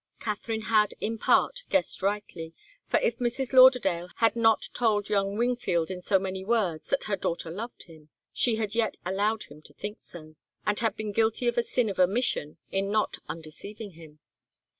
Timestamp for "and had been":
10.65-11.11